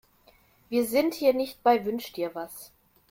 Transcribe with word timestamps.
Wir 0.69 0.87
sind 0.87 1.13
hier 1.13 1.35
nicht 1.35 1.61
bei 1.61 1.85
Wünsch-dir-was. 1.85 2.71